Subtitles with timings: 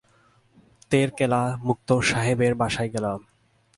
[0.91, 3.19] তোরকেলা মোক্তার সাহেবের বাসায় গেলাম!